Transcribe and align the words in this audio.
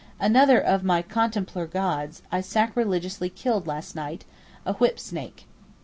Another 0.19 0.59
of 0.59 0.83
my 0.83 1.03
contemplar 1.03 1.67
gods 1.67 2.23
I 2.31 2.41
sacrilegiously 2.41 3.29
killed 3.29 3.67
last 3.67 3.95
night, 3.95 4.25
a 4.65 4.73
whip 4.73 4.99
snake. 4.99 5.45